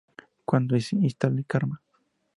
Cuando 0.45 0.75
"Instant 0.75 1.45
Karma! 1.45 1.79